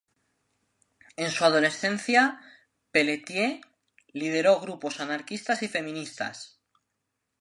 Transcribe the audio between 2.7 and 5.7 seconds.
Pelletier lideró grupos anarquistas y